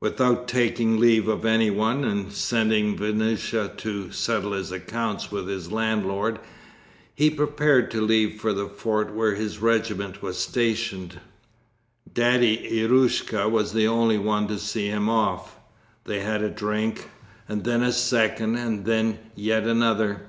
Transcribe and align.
Without 0.00 0.46
taking 0.46 1.00
leave 1.00 1.26
of 1.26 1.44
anyone, 1.44 2.04
and 2.04 2.32
sending 2.32 2.96
Vanyusha 2.96 3.72
to 3.78 4.12
settle 4.12 4.52
his 4.52 4.70
accounts 4.70 5.32
with 5.32 5.48
his 5.48 5.72
landlord, 5.72 6.38
he 7.16 7.28
prepared 7.28 7.90
to 7.90 8.00
leave 8.00 8.40
for 8.40 8.52
the 8.52 8.68
fort 8.68 9.12
where 9.12 9.34
his 9.34 9.58
regiment 9.58 10.22
was 10.22 10.38
stationed. 10.38 11.18
Daddy 12.14 12.78
Eroshka 12.80 13.48
was 13.48 13.72
the 13.72 13.88
only 13.88 14.18
one 14.18 14.46
to 14.46 14.56
see 14.60 14.86
him 14.86 15.08
off. 15.10 15.56
They 16.04 16.20
had 16.20 16.44
a 16.44 16.48
drink, 16.48 17.10
and 17.48 17.64
then 17.64 17.82
a 17.82 17.90
second, 17.90 18.54
and 18.54 18.84
then 18.84 19.18
yet 19.34 19.64
another. 19.64 20.28